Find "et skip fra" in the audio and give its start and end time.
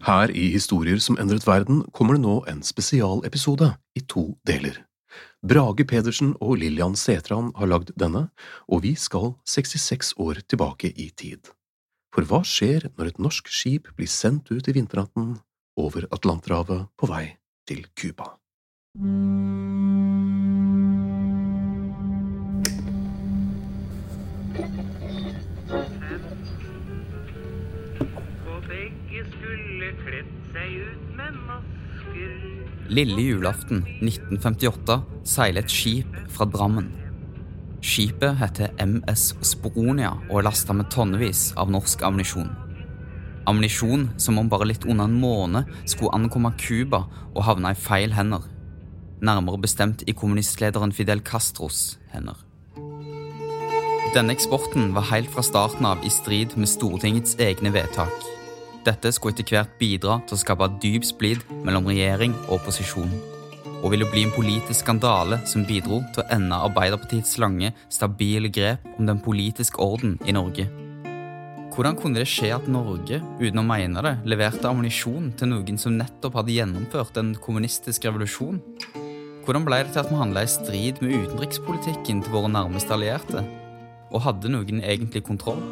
35.62-36.46